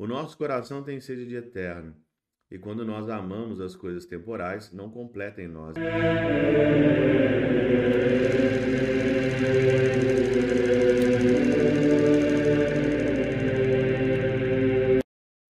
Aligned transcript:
O 0.00 0.06
nosso 0.06 0.38
coração 0.38 0.80
tem 0.80 1.00
sede 1.00 1.26
de 1.26 1.34
eterno. 1.34 1.92
E 2.48 2.56
quando 2.56 2.84
nós 2.84 3.08
amamos 3.08 3.60
as 3.60 3.74
coisas 3.74 4.06
temporais, 4.06 4.72
não 4.72 4.88
completa 4.88 5.42
em 5.42 5.48
nós. 5.48 5.74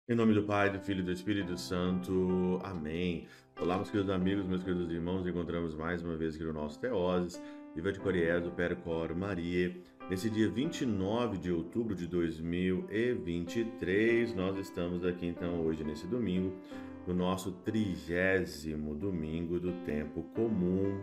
Em 0.07 0.15
nome 0.15 0.33
do 0.33 0.43
Pai, 0.43 0.69
do 0.69 0.79
Filho 0.79 1.01
e 1.01 1.03
do 1.03 1.11
Espírito 1.11 1.57
Santo. 1.57 2.61
Amém. 2.63 3.27
Olá, 3.59 3.75
meus 3.75 3.91
queridos 3.91 4.09
amigos, 4.09 4.45
meus 4.45 4.63
queridos 4.63 4.89
irmãos. 4.89 5.27
Encontramos 5.27 5.75
mais 5.75 6.01
uma 6.01 6.15
vez 6.15 6.35
aqui 6.35 6.45
no 6.45 6.53
nosso 6.53 6.79
Teoses. 6.79 7.43
Viva 7.75 7.91
de 7.91 7.99
Coriezo, 7.99 8.51
Percor, 8.51 9.13
Maria. 9.13 9.75
Nesse 10.09 10.27
dia 10.27 10.49
29 10.49 11.37
de 11.37 11.51
outubro 11.51 11.93
de 11.93 12.07
2023, 12.07 14.33
nós 14.33 14.57
estamos 14.57 15.05
aqui 15.05 15.27
então 15.27 15.61
hoje, 15.61 15.83
nesse 15.83 16.07
domingo, 16.07 16.57
no 17.05 17.13
nosso 17.13 17.51
trigésimo 17.51 18.95
domingo 18.95 19.59
do 19.59 19.71
tempo 19.85 20.23
comum. 20.33 20.99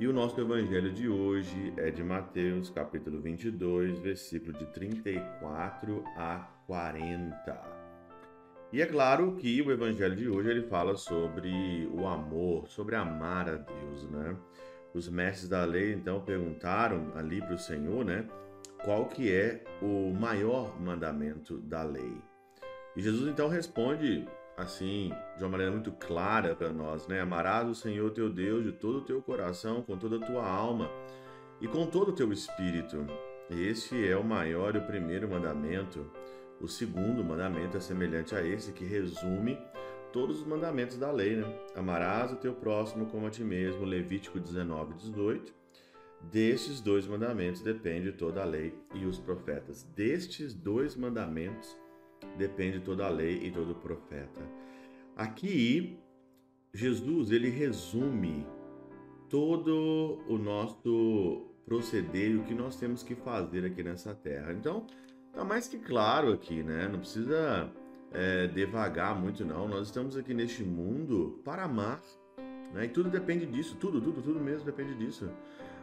E 0.00 0.08
o 0.08 0.12
nosso 0.12 0.40
evangelho 0.40 0.92
de 0.92 1.08
hoje 1.08 1.72
é 1.76 1.92
de 1.92 2.02
Mateus, 2.02 2.70
capítulo 2.70 3.20
22, 3.20 4.00
versículo 4.00 4.58
de 4.58 4.66
34 4.66 6.02
a 6.16 6.48
40. 6.66 7.78
E 8.72 8.82
é 8.82 8.86
claro 8.86 9.36
que 9.36 9.62
o 9.62 9.70
evangelho 9.70 10.16
de 10.16 10.28
hoje 10.28 10.50
ele 10.50 10.62
fala 10.62 10.96
sobre 10.96 11.88
o 11.92 12.04
amor, 12.04 12.66
sobre 12.66 12.96
amar 12.96 13.48
a 13.48 13.58
Deus, 13.58 14.10
né? 14.10 14.36
Os 14.94 15.08
mestres 15.08 15.48
da 15.48 15.64
lei 15.64 15.92
então 15.92 16.20
perguntaram 16.20 17.12
ali 17.14 17.40
para 17.40 17.54
o 17.54 17.58
Senhor, 17.58 18.04
né, 18.04 18.26
qual 18.84 19.06
que 19.06 19.32
é 19.32 19.62
o 19.80 20.12
maior 20.12 20.80
mandamento 20.80 21.58
da 21.58 21.82
lei. 21.82 22.16
E 22.96 23.02
Jesus 23.02 23.30
então 23.30 23.48
responde 23.48 24.26
assim, 24.56 25.12
de 25.36 25.44
uma 25.44 25.50
maneira 25.50 25.72
muito 25.72 25.92
clara 25.92 26.54
para 26.54 26.70
nós, 26.70 27.06
né? 27.06 27.20
Amarás 27.20 27.68
o 27.68 27.74
Senhor 27.74 28.10
teu 28.10 28.28
Deus 28.28 28.64
de 28.64 28.72
todo 28.72 28.98
o 28.98 29.04
teu 29.04 29.22
coração, 29.22 29.82
com 29.82 29.96
toda 29.96 30.16
a 30.16 30.26
tua 30.26 30.46
alma 30.46 30.90
e 31.60 31.66
com 31.66 31.86
todo 31.86 32.10
o 32.10 32.14
teu 32.14 32.32
espírito. 32.32 33.06
Este 33.48 34.06
é 34.06 34.16
o 34.16 34.24
maior 34.24 34.74
e 34.74 34.78
o 34.78 34.86
primeiro 34.86 35.28
mandamento. 35.28 36.10
O 36.60 36.68
segundo 36.68 37.24
mandamento 37.24 37.76
é 37.76 37.80
semelhante 37.80 38.34
a 38.34 38.44
esse, 38.44 38.72
que 38.72 38.84
resume 38.84 39.58
todos 40.12 40.40
os 40.40 40.46
mandamentos 40.46 40.96
da 40.96 41.10
lei, 41.10 41.36
né? 41.36 41.44
Amarás 41.74 42.32
o 42.32 42.36
teu 42.36 42.54
próximo 42.54 43.06
como 43.06 43.26
a 43.26 43.30
ti 43.30 43.42
mesmo, 43.42 43.84
Levítico 43.84 44.38
19, 44.38 44.94
18. 44.94 45.52
Destes 46.30 46.80
dois 46.80 47.06
mandamentos 47.06 47.62
depende 47.62 48.12
toda 48.12 48.42
a 48.42 48.44
lei 48.44 48.74
e 48.94 49.06
os 49.06 49.18
profetas. 49.18 49.82
Destes 49.94 50.52
dois 50.52 50.94
mandamentos 50.94 51.76
depende 52.36 52.80
toda 52.80 53.06
a 53.06 53.08
lei 53.08 53.40
e 53.42 53.50
todo 53.50 53.72
o 53.72 53.74
profeta. 53.74 54.42
Aqui, 55.16 55.98
Jesus, 56.74 57.30
ele 57.30 57.48
resume 57.48 58.46
todo 59.28 60.18
o 60.28 60.36
nosso 60.36 61.46
proceder 61.64 62.32
e 62.32 62.36
o 62.36 62.42
que 62.44 62.54
nós 62.54 62.76
temos 62.76 63.02
que 63.02 63.14
fazer 63.14 63.64
aqui 63.64 63.82
nessa 63.82 64.14
terra. 64.14 64.52
Então, 64.52 64.86
Tá 65.32 65.44
mais 65.44 65.68
que 65.68 65.78
claro 65.78 66.32
aqui, 66.32 66.62
né? 66.62 66.88
Não 66.88 66.98
precisa 66.98 67.70
é, 68.12 68.46
devagar 68.48 69.18
muito, 69.18 69.44
não. 69.44 69.68
Nós 69.68 69.86
estamos 69.86 70.16
aqui 70.16 70.34
neste 70.34 70.62
mundo 70.64 71.40
para 71.44 71.64
amar, 71.64 72.00
né? 72.72 72.84
E 72.84 72.88
tudo 72.88 73.10
depende 73.10 73.46
disso, 73.46 73.76
tudo, 73.80 74.00
tudo, 74.00 74.22
tudo 74.22 74.40
mesmo 74.40 74.64
depende 74.64 74.94
disso. 74.94 75.30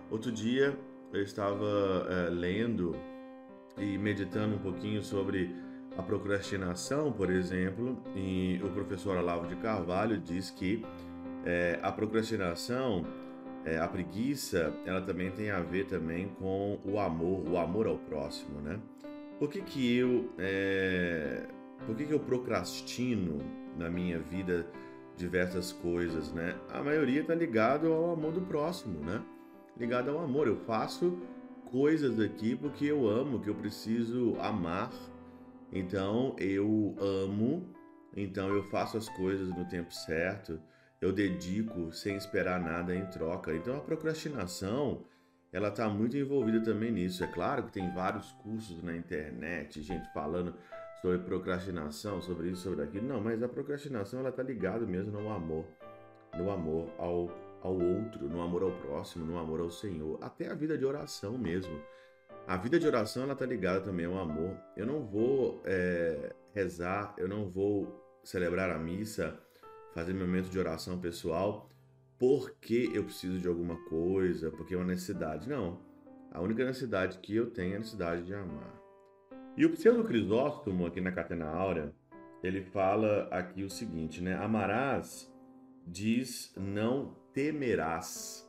Outro 0.09 0.31
dia 0.31 0.77
eu 1.13 1.21
estava 1.21 2.07
é, 2.09 2.29
lendo 2.29 2.95
e 3.77 3.97
meditando 3.97 4.55
um 4.55 4.59
pouquinho 4.59 5.01
sobre 5.01 5.55
a 5.97 6.03
procrastinação, 6.03 7.11
por 7.11 7.29
exemplo, 7.29 7.97
e 8.15 8.59
o 8.63 8.69
professor 8.69 9.17
Olavo 9.17 9.47
de 9.47 9.55
Carvalho 9.55 10.17
diz 10.19 10.51
que 10.51 10.85
é, 11.45 11.79
a 11.81 11.91
procrastinação, 11.91 13.05
é, 13.65 13.79
a 13.79 13.87
preguiça, 13.87 14.73
ela 14.85 15.01
também 15.01 15.31
tem 15.31 15.49
a 15.49 15.59
ver 15.59 15.85
também 15.85 16.29
com 16.39 16.79
o 16.85 16.99
amor, 16.99 17.47
o 17.49 17.57
amor 17.57 17.87
ao 17.87 17.97
próximo, 17.97 18.61
né? 18.61 18.79
Por 19.39 19.49
que, 19.49 19.61
que 19.61 19.97
eu 19.97 20.29
é, 20.37 21.47
por 21.85 21.95
que, 21.95 22.05
que 22.05 22.13
eu 22.13 22.19
procrastino 22.19 23.39
na 23.77 23.89
minha 23.89 24.19
vida 24.19 24.65
diversas 25.15 25.71
coisas, 25.71 26.31
né? 26.31 26.55
A 26.69 26.83
maioria 26.83 27.21
está 27.21 27.33
ligado 27.33 27.91
ao 27.91 28.13
amor 28.13 28.33
do 28.33 28.41
próximo, 28.41 28.99
né? 28.99 29.23
Ligado 29.75 30.09
ao 30.09 30.19
amor. 30.19 30.47
Eu 30.47 30.57
faço 30.57 31.19
coisas 31.71 32.19
aqui 32.19 32.55
porque 32.55 32.85
eu 32.85 33.07
amo, 33.07 33.39
que 33.41 33.49
eu 33.49 33.55
preciso 33.55 34.35
amar. 34.39 34.91
Então 35.71 36.35
eu 36.39 36.95
amo, 36.99 37.67
então 38.15 38.49
eu 38.49 38.63
faço 38.63 38.97
as 38.97 39.09
coisas 39.09 39.49
no 39.49 39.65
tempo 39.65 39.93
certo, 39.93 40.59
eu 41.01 41.11
dedico 41.11 41.91
sem 41.91 42.15
esperar 42.15 42.59
nada 42.59 42.95
em 42.95 43.05
troca. 43.07 43.53
Então 43.53 43.75
a 43.75 43.81
procrastinação 43.81 45.03
ela 45.51 45.69
está 45.69 45.89
muito 45.89 46.15
envolvida 46.15 46.61
também 46.61 46.91
nisso. 46.91 47.23
É 47.23 47.27
claro 47.27 47.63
que 47.63 47.71
tem 47.71 47.91
vários 47.93 48.31
cursos 48.33 48.81
na 48.83 48.95
internet, 48.95 49.81
gente 49.81 50.11
falando 50.13 50.53
sobre 51.01 51.19
procrastinação, 51.19 52.21
sobre 52.21 52.49
isso, 52.49 52.63
sobre 52.63 52.83
aquilo. 52.83 53.07
Não, 53.07 53.21
mas 53.21 53.41
a 53.41 53.47
procrastinação 53.47 54.19
ela 54.19 54.29
está 54.29 54.43
ligada 54.43 54.85
mesmo 54.85 55.11
no 55.11 55.29
amor, 55.31 55.65
no 56.37 56.51
amor 56.51 56.89
ao, 56.97 57.29
ao 57.61 57.73
outro, 57.73 58.27
no 58.27 58.41
amor 58.41 58.63
ao 58.63 58.71
próximo, 58.71 59.25
no 59.25 59.37
amor 59.37 59.59
ao 59.59 59.69
Senhor, 59.69 60.17
até 60.21 60.49
a 60.49 60.53
vida 60.53 60.77
de 60.77 60.85
oração 60.85 61.37
mesmo. 61.37 61.79
A 62.47 62.55
vida 62.55 62.79
de 62.79 62.87
oração 62.87 63.23
ela 63.23 63.33
está 63.33 63.45
ligada 63.45 63.81
também 63.81 64.05
ao 64.05 64.17
amor. 64.17 64.57
Eu 64.75 64.85
não 64.85 65.05
vou 65.05 65.61
é, 65.65 66.33
rezar, 66.53 67.13
eu 67.17 67.27
não 67.27 67.49
vou 67.49 68.03
celebrar 68.23 68.69
a 68.69 68.77
missa, 68.79 69.37
fazer 69.93 70.13
meu 70.13 70.25
momento 70.25 70.49
de 70.49 70.57
oração 70.57 70.99
pessoal 70.99 71.69
porque 72.17 72.89
eu 72.93 73.03
preciso 73.03 73.39
de 73.39 73.47
alguma 73.47 73.77
coisa, 73.85 74.49
porque 74.51 74.73
é 74.73 74.77
uma 74.77 74.85
necessidade. 74.85 75.47
Não. 75.47 75.79
A 76.31 76.41
única 76.41 76.65
necessidade 76.65 77.19
que 77.19 77.35
eu 77.35 77.49
tenho 77.51 77.73
é 77.73 77.75
a 77.75 77.79
necessidade 77.79 78.23
de 78.23 78.33
amar. 78.33 78.86
E 79.57 79.65
o 79.65 79.71
pseudo 79.71 80.03
Crisóstomo, 80.03 80.85
aqui 80.85 81.01
na 81.01 81.11
Catena 81.11 81.47
Áurea, 81.49 81.91
ele 82.43 82.61
fala 82.61 83.27
aqui 83.31 83.63
o 83.63 83.69
seguinte, 83.69 84.21
né? 84.21 84.35
Amarás 84.35 85.33
diz 85.85 86.53
não 86.55 87.15
temerás. 87.33 88.47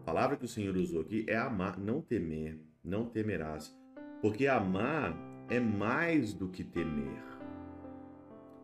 A 0.00 0.04
palavra 0.04 0.36
que 0.36 0.44
o 0.44 0.48
Senhor 0.48 0.76
usou 0.76 1.02
aqui 1.02 1.24
é 1.28 1.36
amar, 1.36 1.78
não 1.78 2.00
temer, 2.00 2.60
não 2.82 3.06
temerás. 3.06 3.72
Porque 4.20 4.48
amar 4.48 5.16
é 5.48 5.60
mais 5.60 6.34
do 6.34 6.48
que 6.48 6.64
temer. 6.64 7.22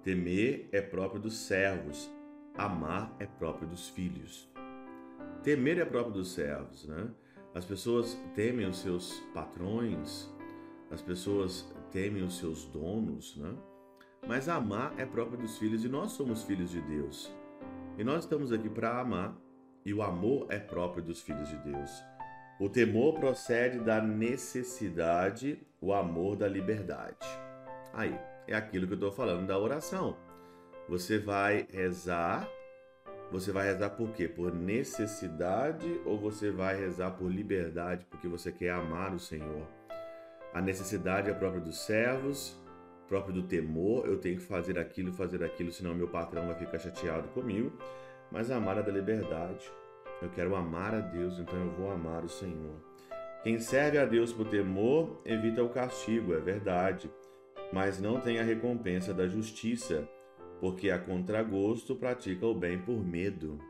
Temer 0.02 0.68
é 0.72 0.80
próprio 0.80 1.20
dos 1.20 1.36
servos, 1.36 2.10
Amar 2.58 3.14
é 3.20 3.26
próprio 3.26 3.68
dos 3.68 3.90
filhos. 3.90 4.50
Temer 5.42 5.78
é 5.78 5.84
próprio 5.84 6.14
dos 6.14 6.32
servos, 6.32 6.86
né? 6.88 7.10
As 7.54 7.66
pessoas 7.66 8.14
temem 8.34 8.66
os 8.66 8.78
seus 8.78 9.20
patrões, 9.34 10.34
as 10.90 11.02
pessoas 11.02 11.68
temem 11.90 12.22
os 12.22 12.38
seus 12.38 12.64
donos, 12.66 13.36
né? 13.36 13.54
Mas 14.26 14.48
amar 14.48 14.94
é 14.98 15.06
próprio 15.06 15.38
dos 15.38 15.58
filhos 15.58 15.84
e 15.84 15.88
nós 15.88 16.12
somos 16.12 16.42
filhos 16.42 16.70
de 16.70 16.80
Deus. 16.80 17.32
E 17.96 18.04
nós 18.04 18.24
estamos 18.24 18.52
aqui 18.52 18.68
para 18.68 19.00
amar 19.00 19.36
e 19.84 19.94
o 19.94 20.02
amor 20.02 20.46
é 20.50 20.58
próprio 20.58 21.02
dos 21.02 21.22
filhos 21.22 21.48
de 21.48 21.56
Deus. 21.58 21.90
O 22.58 22.68
temor 22.68 23.14
procede 23.14 23.78
da 23.78 24.00
necessidade, 24.00 25.60
o 25.80 25.92
amor 25.92 26.36
da 26.36 26.48
liberdade. 26.48 27.26
Aí, 27.92 28.18
é 28.48 28.54
aquilo 28.54 28.86
que 28.86 28.94
eu 28.94 28.96
estou 28.96 29.12
falando 29.12 29.46
da 29.46 29.58
oração. 29.58 30.16
Você 30.88 31.18
vai 31.18 31.66
rezar. 31.70 32.48
Você 33.30 33.52
vai 33.52 33.66
rezar 33.66 33.90
por 33.90 34.12
quê? 34.12 34.28
Por 34.28 34.54
necessidade 34.54 36.00
ou 36.04 36.16
você 36.18 36.50
vai 36.50 36.76
rezar 36.76 37.10
por 37.12 37.30
liberdade, 37.30 38.06
porque 38.08 38.28
você 38.28 38.52
quer 38.52 38.70
amar 38.70 39.12
o 39.12 39.18
Senhor? 39.18 39.66
A 40.56 40.62
necessidade 40.62 41.28
é 41.28 41.34
própria 41.34 41.60
dos 41.60 41.84
servos, 41.84 42.56
própria 43.06 43.34
do 43.34 43.42
temor. 43.42 44.06
Eu 44.06 44.16
tenho 44.16 44.38
que 44.38 44.42
fazer 44.42 44.78
aquilo, 44.78 45.12
fazer 45.12 45.44
aquilo, 45.44 45.70
senão 45.70 45.94
meu 45.94 46.08
patrão 46.08 46.46
vai 46.46 46.54
ficar 46.54 46.78
chateado 46.78 47.28
comigo. 47.28 47.70
Mas 48.32 48.50
amar 48.50 48.78
é 48.78 48.82
da 48.82 48.90
liberdade. 48.90 49.70
Eu 50.22 50.30
quero 50.30 50.56
amar 50.56 50.94
a 50.94 51.00
Deus, 51.00 51.38
então 51.38 51.60
eu 51.60 51.70
vou 51.72 51.90
amar 51.90 52.24
o 52.24 52.28
Senhor. 52.30 52.74
Quem 53.42 53.58
serve 53.58 53.98
a 53.98 54.06
Deus 54.06 54.32
por 54.32 54.48
temor 54.48 55.20
evita 55.26 55.62
o 55.62 55.68
castigo, 55.68 56.32
é 56.32 56.40
verdade, 56.40 57.10
mas 57.70 58.00
não 58.00 58.18
tem 58.18 58.40
a 58.40 58.42
recompensa 58.42 59.12
da 59.12 59.28
justiça 59.28 60.08
porque 60.58 60.88
a 60.90 60.98
contragosto 60.98 61.94
pratica 61.94 62.46
o 62.46 62.54
bem 62.54 62.78
por 62.78 63.04
medo. 63.04 63.60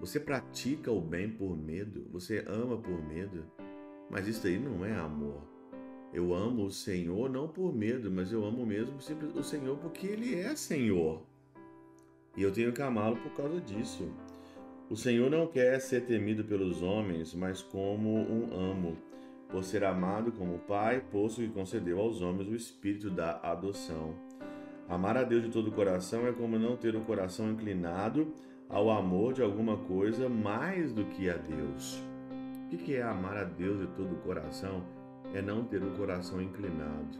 Você 0.00 0.18
pratica 0.18 0.90
o 0.90 1.00
bem 1.00 1.30
por 1.30 1.56
medo? 1.56 2.04
Você 2.10 2.44
ama 2.48 2.76
por 2.76 3.00
medo? 3.00 3.44
Mas 4.10 4.26
isso 4.26 4.44
aí 4.44 4.58
não 4.58 4.84
é 4.84 4.92
amor. 4.92 5.57
Eu 6.12 6.34
amo 6.34 6.64
o 6.64 6.70
Senhor 6.70 7.28
não 7.28 7.46
por 7.46 7.74
medo, 7.74 8.10
mas 8.10 8.32
eu 8.32 8.44
amo 8.44 8.64
mesmo 8.64 8.96
o 9.34 9.42
Senhor 9.42 9.76
porque 9.78 10.06
Ele 10.06 10.34
é 10.34 10.56
Senhor. 10.56 11.22
E 12.36 12.42
eu 12.42 12.52
tenho 12.52 12.72
que 12.72 12.80
amá-lo 12.80 13.16
por 13.16 13.32
causa 13.32 13.60
disso. 13.60 14.08
O 14.88 14.96
Senhor 14.96 15.30
não 15.30 15.46
quer 15.46 15.78
ser 15.80 16.06
temido 16.06 16.42
pelos 16.44 16.82
homens, 16.82 17.34
mas 17.34 17.60
como 17.60 18.08
um 18.10 18.54
amo, 18.54 18.96
por 19.50 19.62
ser 19.62 19.84
amado 19.84 20.32
como 20.32 20.58
Pai, 20.60 21.02
posto 21.12 21.42
que 21.42 21.48
concedeu 21.48 22.00
aos 22.00 22.22
homens 22.22 22.48
o 22.48 22.54
espírito 22.54 23.10
da 23.10 23.38
adoção. 23.42 24.14
Amar 24.88 25.18
a 25.18 25.24
Deus 25.24 25.42
de 25.42 25.50
todo 25.50 25.68
o 25.68 25.72
coração 25.72 26.26
é 26.26 26.32
como 26.32 26.58
não 26.58 26.74
ter 26.74 26.96
o 26.96 27.02
coração 27.02 27.50
inclinado 27.50 28.32
ao 28.66 28.90
amor 28.90 29.34
de 29.34 29.42
alguma 29.42 29.76
coisa 29.76 30.26
mais 30.28 30.92
do 30.92 31.04
que 31.04 31.28
a 31.28 31.36
Deus. 31.36 32.02
O 32.72 32.76
que 32.76 32.94
é 32.94 33.02
amar 33.02 33.36
a 33.36 33.44
Deus 33.44 33.80
de 33.80 33.86
todo 33.88 34.14
o 34.14 34.18
coração? 34.20 34.82
É 35.34 35.42
não 35.42 35.64
ter 35.64 35.82
o 35.82 35.90
coração 35.92 36.40
inclinado. 36.40 37.18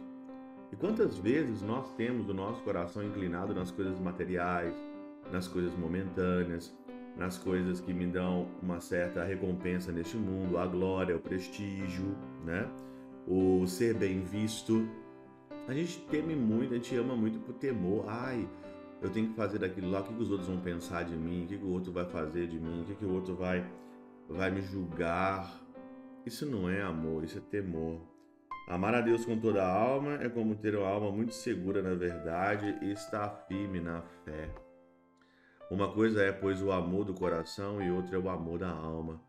E 0.71 0.75
quantas 0.75 1.17
vezes 1.17 1.61
nós 1.61 1.93
temos 1.95 2.29
o 2.29 2.33
nosso 2.33 2.61
coração 2.61 3.03
inclinado 3.03 3.53
nas 3.53 3.71
coisas 3.71 3.99
materiais, 3.99 4.73
nas 5.31 5.47
coisas 5.47 5.75
momentâneas, 5.75 6.75
nas 7.17 7.37
coisas 7.37 7.81
que 7.81 7.93
me 7.93 8.05
dão 8.05 8.47
uma 8.61 8.79
certa 8.79 9.23
recompensa 9.23 9.91
neste 9.91 10.15
mundo, 10.15 10.57
a 10.57 10.65
glória, 10.65 11.15
o 11.15 11.19
prestígio, 11.19 12.15
né? 12.45 12.69
O 13.27 13.65
ser 13.67 13.95
bem 13.95 14.21
visto. 14.21 14.87
A 15.67 15.73
gente 15.73 15.99
teme 16.09 16.35
muito, 16.35 16.73
a 16.73 16.77
gente 16.77 16.95
ama 16.95 17.15
muito 17.15 17.39
por 17.39 17.53
temor. 17.53 18.05
Ai, 18.07 18.47
eu 19.01 19.09
tenho 19.09 19.29
que 19.29 19.35
fazer 19.35 19.59
daquilo 19.59 19.91
lá, 19.91 20.01
o 20.01 20.03
que, 20.03 20.13
os 20.13 20.29
outros 20.29 20.49
vão 20.49 20.59
pensar 20.59 21.03
de 21.03 21.15
mim, 21.15 21.43
o 21.43 21.47
que, 21.47 21.55
o 21.55 21.69
outro 21.69 21.91
vai 21.91 22.05
fazer 22.05 22.47
de 22.47 22.59
mim, 22.59 22.81
o 22.81 22.85
que, 22.85 22.95
que 22.95 23.05
o 23.05 23.13
outro 23.13 23.35
vai, 23.35 23.65
vai 24.27 24.49
me 24.49 24.61
julgar. 24.61 25.59
Isso 26.25 26.45
não 26.45 26.69
é 26.69 26.81
amor, 26.81 27.23
isso 27.23 27.37
é 27.37 27.41
temor. 27.41 28.01
Amar 28.67 28.93
a 28.93 29.01
Deus 29.01 29.25
com 29.25 29.39
toda 29.39 29.63
a 29.63 29.73
alma 29.73 30.15
é 30.21 30.29
como 30.29 30.55
ter 30.55 30.75
uma 30.75 30.87
alma 30.87 31.11
muito 31.11 31.33
segura 31.33 31.81
na 31.81 31.95
verdade 31.95 32.77
e 32.81 32.91
estar 32.91 33.29
firme 33.47 33.79
na 33.79 34.01
fé. 34.23 34.49
Uma 35.71 35.91
coisa 35.91 36.21
é, 36.21 36.31
pois, 36.31 36.61
o 36.61 36.71
amor 36.71 37.05
do 37.05 37.13
coração 37.13 37.81
e 37.81 37.89
outra 37.89 38.15
é 38.15 38.19
o 38.19 38.29
amor 38.29 38.59
da 38.59 38.69
alma. 38.69 39.21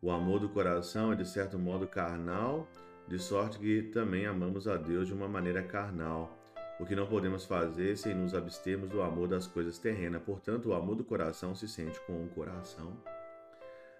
O 0.00 0.10
amor 0.10 0.40
do 0.40 0.48
coração 0.48 1.12
é, 1.12 1.16
de 1.16 1.26
certo 1.26 1.58
modo, 1.58 1.86
carnal, 1.86 2.66
de 3.06 3.18
sorte 3.18 3.58
que 3.58 3.82
também 3.82 4.26
amamos 4.26 4.66
a 4.66 4.76
Deus 4.76 5.06
de 5.06 5.14
uma 5.14 5.28
maneira 5.28 5.62
carnal, 5.62 6.36
o 6.80 6.84
que 6.84 6.96
não 6.96 7.06
podemos 7.06 7.44
fazer 7.44 7.96
sem 7.96 8.14
nos 8.14 8.34
abstermos 8.34 8.90
do 8.90 9.00
amor 9.00 9.28
das 9.28 9.46
coisas 9.46 9.78
terrenas. 9.78 10.22
Portanto, 10.22 10.70
o 10.70 10.74
amor 10.74 10.96
do 10.96 11.04
coração 11.04 11.54
se 11.54 11.68
sente 11.68 12.00
com 12.00 12.24
o 12.24 12.28
coração. 12.28 12.96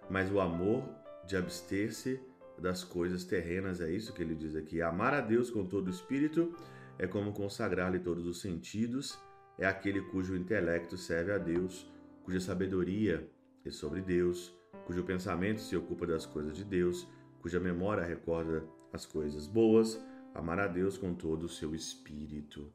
Mas 0.09 0.31
o 0.31 0.39
amor 0.39 0.83
de 1.25 1.37
abster-se 1.37 2.19
das 2.57 2.83
coisas 2.83 3.23
terrenas, 3.23 3.81
é 3.81 3.91
isso 3.91 4.13
que 4.13 4.21
ele 4.21 4.35
diz 4.35 4.55
aqui. 4.55 4.81
Amar 4.81 5.13
a 5.13 5.21
Deus 5.21 5.49
com 5.49 5.65
todo 5.65 5.87
o 5.87 5.89
espírito 5.89 6.53
é 6.97 7.07
como 7.07 7.33
consagrar-lhe 7.33 7.99
todos 7.99 8.25
os 8.25 8.41
sentidos 8.41 9.17
é 9.57 9.65
aquele 9.65 10.01
cujo 10.01 10.35
intelecto 10.35 10.97
serve 10.97 11.31
a 11.31 11.37
Deus, 11.37 11.89
cuja 12.23 12.39
sabedoria 12.39 13.27
é 13.65 13.71
sobre 13.71 14.01
Deus, 14.01 14.53
cujo 14.85 15.03
pensamento 15.03 15.61
se 15.61 15.75
ocupa 15.75 16.07
das 16.07 16.25
coisas 16.25 16.57
de 16.57 16.63
Deus, 16.63 17.07
cuja 17.41 17.59
memória 17.59 18.03
recorda 18.03 18.63
as 18.91 19.05
coisas 19.05 19.47
boas, 19.47 20.03
amar 20.33 20.59
a 20.59 20.67
Deus 20.67 20.97
com 20.97 21.13
todo 21.13 21.43
o 21.43 21.49
seu 21.49 21.75
espírito. 21.75 22.71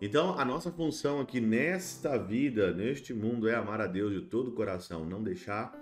Então, 0.00 0.38
a 0.38 0.44
nossa 0.44 0.70
função 0.70 1.20
aqui 1.20 1.40
nesta 1.40 2.16
vida, 2.16 2.72
neste 2.72 3.12
mundo, 3.12 3.48
é 3.48 3.54
amar 3.54 3.80
a 3.80 3.86
Deus 3.86 4.12
de 4.12 4.22
todo 4.22 4.48
o 4.48 4.54
coração, 4.54 5.04
não 5.04 5.22
deixar 5.22 5.76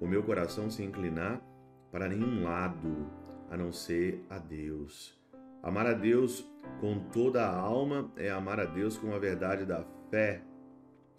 o 0.00 0.06
meu 0.06 0.22
coração 0.22 0.70
se 0.70 0.82
inclinar 0.82 1.42
para 1.90 2.08
nenhum 2.08 2.44
lado, 2.44 3.10
a 3.50 3.56
não 3.56 3.72
ser 3.72 4.24
a 4.28 4.38
Deus. 4.38 5.18
Amar 5.62 5.86
a 5.86 5.92
Deus 5.92 6.48
com 6.80 6.98
toda 7.12 7.44
a 7.44 7.56
alma 7.56 8.10
é 8.16 8.30
amar 8.30 8.60
a 8.60 8.64
Deus 8.64 8.96
com 8.96 9.14
a 9.14 9.18
verdade 9.18 9.64
da 9.64 9.84
fé, 10.10 10.42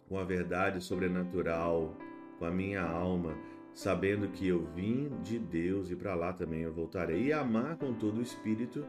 com 0.07 0.17
a 0.17 0.23
verdade 0.23 0.81
sobrenatural, 0.81 1.97
com 2.37 2.45
a 2.45 2.51
minha 2.51 2.81
alma, 2.81 3.35
sabendo 3.73 4.29
que 4.29 4.47
eu 4.47 4.65
vim 4.73 5.09
de 5.21 5.37
Deus 5.37 5.91
e 5.91 5.95
para 5.95 6.15
lá 6.15 6.33
também 6.33 6.61
eu 6.61 6.73
voltarei. 6.73 7.27
E 7.27 7.33
amar 7.33 7.77
com 7.77 7.93
todo 7.93 8.19
o 8.19 8.21
espírito 8.21 8.85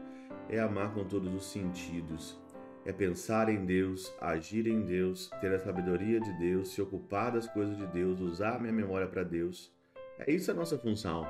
é 0.49 0.59
amar 0.59 0.93
com 0.93 1.03
todos 1.03 1.33
os 1.33 1.45
sentidos. 1.45 2.39
É 2.83 2.91
pensar 2.91 3.47
em 3.49 3.63
Deus, 3.63 4.11
agir 4.19 4.65
em 4.65 4.81
Deus, 4.81 5.29
ter 5.39 5.53
a 5.53 5.59
sabedoria 5.59 6.19
de 6.19 6.33
Deus, 6.39 6.69
se 6.69 6.81
ocupar 6.81 7.31
das 7.31 7.47
coisas 7.47 7.77
de 7.77 7.85
Deus, 7.87 8.19
usar 8.19 8.59
minha 8.59 8.73
memória 8.73 9.07
para 9.07 9.23
Deus. 9.23 9.71
É 10.17 10.31
isso 10.31 10.49
a 10.49 10.53
nossa 10.53 10.77
função. 10.77 11.27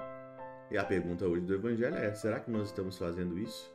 E 0.71 0.77
a 0.77 0.85
pergunta 0.85 1.27
hoje 1.27 1.45
do 1.45 1.53
Evangelho 1.53 1.97
é: 1.97 2.13
será 2.15 2.39
que 2.39 2.49
nós 2.49 2.67
estamos 2.67 2.97
fazendo 2.97 3.37
isso? 3.37 3.69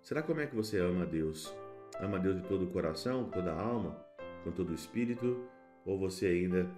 Será 0.00 0.22
como 0.22 0.40
é 0.40 0.46
que 0.46 0.54
você 0.54 0.78
ama 0.78 1.02
a 1.02 1.06
Deus? 1.06 1.52
Ama 2.00 2.16
a 2.16 2.20
Deus 2.20 2.40
de 2.40 2.46
todo 2.46 2.64
o 2.64 2.70
coração, 2.70 3.24
toda 3.24 3.52
a 3.52 3.60
alma, 3.60 4.00
com 4.44 4.52
todo 4.52 4.70
o 4.70 4.74
espírito? 4.74 5.36
Ou 5.84 5.98
você 5.98 6.26
ainda 6.26 6.70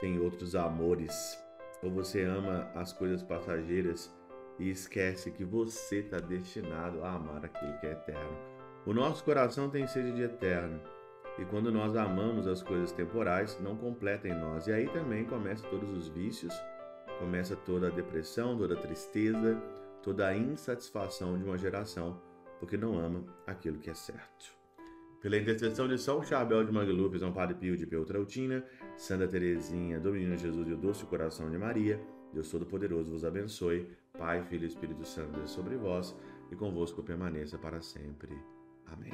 tem 0.00 0.20
outros 0.20 0.54
amores? 0.54 1.36
Ou 1.82 1.90
você 1.90 2.22
ama 2.22 2.70
as 2.76 2.92
coisas 2.92 3.20
passageiras 3.20 4.14
e 4.56 4.70
esquece 4.70 5.32
que 5.32 5.44
você 5.44 5.98
está 5.98 6.20
destinado 6.20 7.02
a 7.02 7.12
amar 7.12 7.44
aquilo 7.44 7.76
que 7.80 7.86
é 7.86 7.92
eterno? 7.92 8.38
O 8.86 8.94
nosso 8.94 9.24
coração 9.24 9.68
tem 9.68 9.86
sede 9.88 10.12
de 10.12 10.22
eterno. 10.22 10.80
E 11.38 11.44
quando 11.44 11.72
nós 11.72 11.96
amamos 11.96 12.46
as 12.46 12.62
coisas 12.62 12.92
temporais, 12.92 13.58
não 13.60 13.76
completa 13.76 14.28
em 14.28 14.38
nós. 14.38 14.68
E 14.68 14.72
aí 14.72 14.88
também 14.88 15.24
começa 15.24 15.66
todos 15.68 15.90
os 15.90 16.08
vícios, 16.08 16.54
começa 17.18 17.56
toda 17.56 17.88
a 17.88 17.90
depressão, 17.90 18.56
toda 18.56 18.74
a 18.74 18.80
tristeza, 18.80 19.54
toda 20.02 20.26
a 20.26 20.36
insatisfação 20.36 21.36
de 21.36 21.44
uma 21.44 21.58
geração 21.58 22.20
porque 22.58 22.76
não 22.76 22.98
ama 22.98 23.24
aquilo 23.46 23.78
que 23.78 23.90
é 23.90 23.94
certo. 23.94 24.56
Pela 25.20 25.36
intercessão 25.36 25.88
de 25.88 25.98
São 25.98 26.22
Charbel 26.22 26.64
de 26.64 26.72
Mangluf, 26.72 27.18
São 27.18 27.32
Padre 27.32 27.56
Pio 27.56 27.76
de 27.76 27.86
Peltrautina, 27.86 28.64
Santa 28.96 29.26
Teresinha, 29.26 29.98
do 29.98 30.12
Menino 30.12 30.36
Jesus 30.36 30.68
e 30.68 30.72
o 30.72 30.76
Doce 30.76 31.04
Coração 31.06 31.50
de 31.50 31.58
Maria, 31.58 32.00
Deus 32.32 32.50
Todo-Poderoso 32.50 33.10
vos 33.10 33.24
abençoe, 33.24 33.88
Pai, 34.16 34.42
Filho 34.44 34.64
e 34.64 34.68
Espírito 34.68 35.04
Santo, 35.04 35.38
Deus 35.38 35.50
sobre 35.50 35.76
vós 35.76 36.14
e 36.50 36.56
convosco 36.56 37.02
permaneça 37.02 37.58
para 37.58 37.80
sempre. 37.80 38.36
Amém. 38.86 39.12